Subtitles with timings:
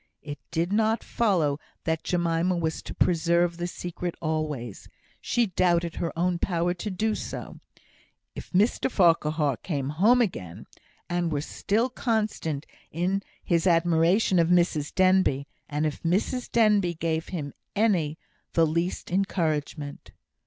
[0.23, 4.89] It did not follow that Jemima was to preserve the secret always;
[5.21, 7.59] she doubted her own power to do so,
[8.33, 10.65] if Mr Farquhar came home again,
[11.07, 17.27] and were still constant in his admiration of Mrs Denbigh, and if Mrs Denbigh gave
[17.27, 18.17] him any
[18.53, 20.13] the least encouragement.